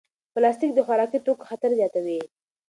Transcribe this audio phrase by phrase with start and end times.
[0.33, 2.19] پلاستیک د خوراکي توکو خطر زیاتوي.